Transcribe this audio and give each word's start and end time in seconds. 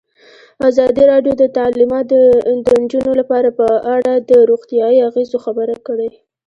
ازادي 0.69 1.03
راډیو 1.11 1.33
د 1.37 1.43
تعلیمات 1.57 2.05
د 2.13 2.15
نجونو 2.81 3.11
لپاره 3.19 3.49
په 3.59 3.67
اړه 3.95 4.13
د 4.29 4.31
روغتیایي 4.49 4.99
اغېزو 5.09 5.37
خبره 5.45 5.75
کړې. 5.87 6.09